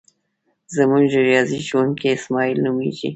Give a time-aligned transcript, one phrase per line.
[0.75, 3.09] زمونږ د ریاضی ښوونکی اسماعیل نومیږي.